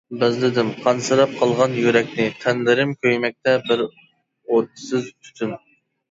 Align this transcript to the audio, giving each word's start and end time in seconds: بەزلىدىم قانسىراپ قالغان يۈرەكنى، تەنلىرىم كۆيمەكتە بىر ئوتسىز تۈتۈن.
بەزلىدىم 0.21 0.69
قانسىراپ 0.83 1.33
قالغان 1.41 1.75
يۈرەكنى، 1.81 2.25
تەنلىرىم 2.43 2.93
كۆيمەكتە 3.07 3.53
بىر 3.67 3.83
ئوتسىز 3.83 5.11
تۈتۈن. 5.27 5.55